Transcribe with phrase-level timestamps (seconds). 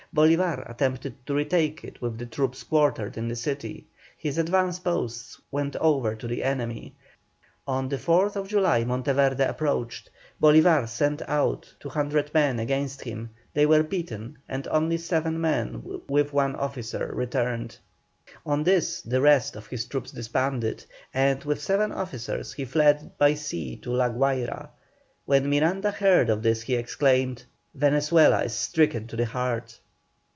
[0.13, 5.39] Bolívar attempted to retake it with the troops quartered in the city; his advance posts
[5.51, 6.93] went over to the enemy.
[7.65, 10.09] On the 4th July Monteverde approached;
[10.43, 13.29] Bolívar sent out 200 men against him.
[13.53, 17.77] They were beaten, and only seven men with one officer returned.
[18.45, 20.83] On this the rest of his troops disbanded,
[21.13, 24.71] and, with seven officers, he fled by sea to La Guayra.
[25.25, 29.79] When Miranda heard of this he exclaimed, "Venezuela is stricken to the heart."